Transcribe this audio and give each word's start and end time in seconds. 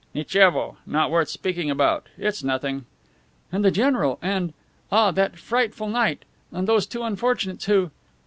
"Nitchevo! 0.15 0.77
Not 0.87 1.11
worth 1.11 1.29
speaking 1.29 1.69
about; 1.69 2.07
it's 2.17 2.43
nothing." 2.43 2.85
"And 3.51 3.63
the 3.63 3.69
general 3.69 4.17
and! 4.19 4.51
Ah, 4.91 5.11
that 5.11 5.37
frightful 5.37 5.89
night! 5.89 6.25
And 6.51 6.67
those 6.67 6.87
two 6.87 7.03
unfortunates 7.03 7.65
who 7.65 7.91